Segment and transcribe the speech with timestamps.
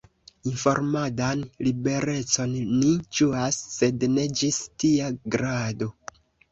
[0.51, 5.97] Informadan liberecon ni ĝuas, sed ne ĝis tia grado.